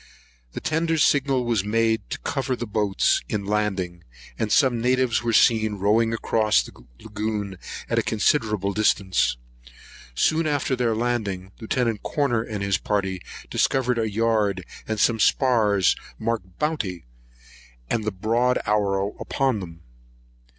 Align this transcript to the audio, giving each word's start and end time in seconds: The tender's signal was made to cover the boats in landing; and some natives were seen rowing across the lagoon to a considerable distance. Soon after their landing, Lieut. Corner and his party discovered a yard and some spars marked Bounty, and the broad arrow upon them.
The 0.53 0.59
tender's 0.59 1.03
signal 1.03 1.45
was 1.45 1.63
made 1.63 2.09
to 2.09 2.17
cover 2.21 2.55
the 2.55 2.65
boats 2.65 3.21
in 3.29 3.45
landing; 3.45 4.03
and 4.39 4.51
some 4.51 4.81
natives 4.81 5.21
were 5.21 5.31
seen 5.31 5.75
rowing 5.75 6.11
across 6.11 6.63
the 6.63 6.71
lagoon 6.99 7.59
to 7.87 7.99
a 7.99 8.01
considerable 8.01 8.73
distance. 8.73 9.37
Soon 10.15 10.47
after 10.47 10.75
their 10.75 10.95
landing, 10.95 11.51
Lieut. 11.59 12.01
Corner 12.01 12.41
and 12.41 12.63
his 12.63 12.79
party 12.79 13.21
discovered 13.51 13.99
a 13.99 14.09
yard 14.09 14.65
and 14.87 14.99
some 14.99 15.19
spars 15.19 15.95
marked 16.17 16.57
Bounty, 16.57 17.05
and 17.87 18.03
the 18.03 18.11
broad 18.11 18.57
arrow 18.65 19.15
upon 19.19 19.59
them. 19.59 19.81